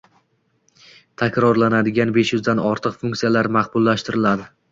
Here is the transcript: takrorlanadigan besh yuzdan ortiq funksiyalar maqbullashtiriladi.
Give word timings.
takrorlanadigan 1.23 2.15
besh 2.17 2.33
yuzdan 2.37 2.63
ortiq 2.71 2.97
funksiyalar 3.05 3.53
maqbullashtiriladi. 3.61 4.51